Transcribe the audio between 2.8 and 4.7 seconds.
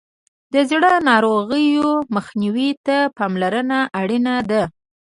ته پاملرنه اړینه ده.